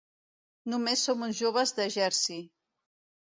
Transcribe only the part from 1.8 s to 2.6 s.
de Jersey.